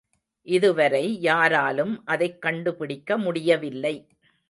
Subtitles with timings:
[0.41, 4.07] இதுவரை யாராலும் அதைக் கண்டுபிடிக்க முடியவில்லை.